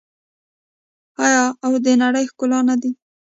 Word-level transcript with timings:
آیا 1.25 1.43
او 1.65 1.73
د 1.85 1.87
نړۍ 2.03 2.25
ښکلا 2.31 2.59
نه 2.69 2.75
دي؟ 2.81 2.91